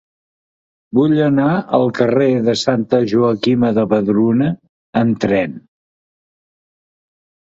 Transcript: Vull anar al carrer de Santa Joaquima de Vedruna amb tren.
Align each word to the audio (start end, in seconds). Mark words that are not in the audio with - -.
Vull 0.99 1.11
anar 1.25 1.49
al 1.77 1.83
carrer 1.97 2.29
de 2.47 2.55
Santa 2.61 3.01
Joaquima 3.11 3.71
de 3.79 3.83
Vedruna 3.91 4.49
amb 5.03 5.19
tren. 5.27 5.53